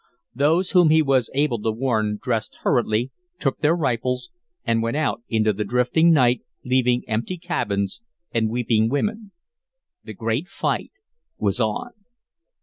Those 0.33 0.71
whom 0.71 0.89
he 0.89 1.03
was 1.03 1.29
able 1.35 1.61
to 1.61 1.69
warn 1.69 2.17
dressed 2.19 2.57
hurriedly, 2.63 3.11
took 3.37 3.59
their 3.59 3.75
rifles, 3.75 4.31
and 4.65 4.81
went 4.81 4.97
out 4.97 5.21
into 5.29 5.53
the 5.53 5.63
drifting 5.63 6.11
night, 6.11 6.41
leaving 6.65 7.03
empty 7.07 7.37
cabins 7.37 8.01
and 8.33 8.49
weeping 8.49 8.89
women. 8.89 9.31
The 10.03 10.13
great 10.13 10.47
fight 10.47 10.91
was 11.37 11.59
on. 11.61 11.91